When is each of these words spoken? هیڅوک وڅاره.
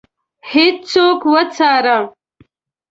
هیڅوک 0.51 1.19
وڅاره. 1.31 1.97